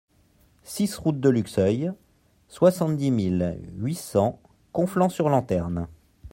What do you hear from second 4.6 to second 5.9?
Conflans-sur-Lanterne